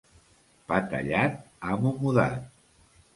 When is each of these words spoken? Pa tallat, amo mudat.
Pa 0.67 0.77
tallat, 0.89 1.33
amo 1.73 1.91
mudat. 1.99 2.35